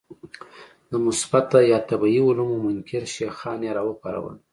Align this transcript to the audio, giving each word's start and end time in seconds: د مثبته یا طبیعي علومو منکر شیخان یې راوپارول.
د 0.89 0.91
مثبته 1.05 1.57
یا 1.71 1.79
طبیعي 1.89 2.21
علومو 2.27 2.55
منکر 2.65 3.01
شیخان 3.15 3.59
یې 3.65 3.71
راوپارول. 3.79 4.35